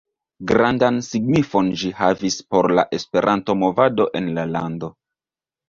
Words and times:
Grandan 0.51 0.95
signifon 1.07 1.69
ĝi 1.83 1.91
havis 1.99 2.39
por 2.55 2.69
la 2.81 2.87
Esperanto-movado 3.01 4.11
en 4.23 4.33
la 4.41 4.51
lando. 4.59 4.93